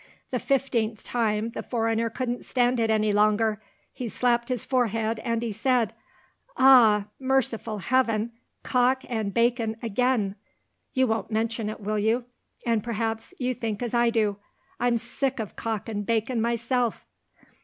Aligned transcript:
The 0.31 0.39
fifteenth 0.39 1.03
time, 1.03 1.51
the 1.51 1.61
foreigner 1.61 2.09
couldn't 2.09 2.43
stand 2.43 2.79
it 2.79 2.89
any 2.89 3.13
longer. 3.13 3.61
He 3.93 4.07
slapped 4.09 4.49
his 4.49 4.65
forehead, 4.65 5.19
and 5.19 5.43
he 5.43 5.51
said, 5.51 5.93
'Ah, 6.57 7.05
merciful 7.19 7.77
Heaven, 7.77 8.31
cock 8.63 9.03
and 9.07 9.31
bacon 9.31 9.77
again!' 9.83 10.37
You 10.93 11.05
won't 11.05 11.29
mention 11.29 11.69
it, 11.69 11.81
will 11.81 11.99
you? 11.99 12.25
and 12.65 12.83
perhaps 12.83 13.35
you 13.37 13.53
think 13.53 13.83
as 13.83 13.93
I 13.93 14.09
do? 14.09 14.37
I'm 14.79 14.97
sick 14.97 15.39
of 15.39 15.55
cock 15.55 15.87
and 15.87 16.03
bacon, 16.03 16.41
myself." 16.41 17.05